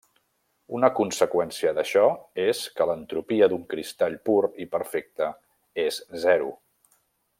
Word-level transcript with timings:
Una 0.77 0.87
conseqüència 0.99 1.73
d'això 1.79 2.05
és 2.45 2.63
que 2.79 2.87
l'entropia 2.91 3.51
d'un 3.53 3.67
cristall 3.75 4.17
pur 4.31 4.39
i 4.65 4.67
perfecte 4.77 5.29
és 5.85 6.01
zero. 6.27 6.51